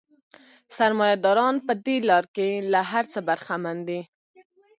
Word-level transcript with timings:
سرمایه 0.75 1.17
داران 1.23 1.55
په 1.67 1.73
دې 1.85 1.97
لار 2.09 2.25
کې 2.35 2.47
له 2.71 2.79
هر 2.91 3.05
څه 3.13 3.19
برخمن 3.27 3.77
دي 3.87 4.01